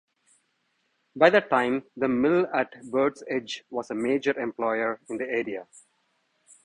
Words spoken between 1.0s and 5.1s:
By that time, the mill at Birdsedge was a major employer